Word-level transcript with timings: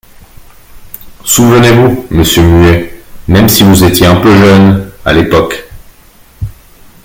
Souvenez-vous, 1.23 2.07
monsieur 2.09 2.41
Muet, 2.41 3.03
même 3.27 3.47
si 3.47 3.61
vous 3.63 3.83
étiez 3.83 4.07
un 4.07 4.15
peu 4.19 4.35
jeune, 4.35 4.91
à 5.05 5.13
l’époque. 5.13 5.63